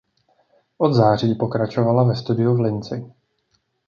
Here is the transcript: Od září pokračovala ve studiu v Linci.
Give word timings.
Od 0.77 0.93
září 0.93 1.35
pokračovala 1.35 2.03
ve 2.03 2.15
studiu 2.15 2.55
v 2.55 2.59
Linci. 2.59 3.11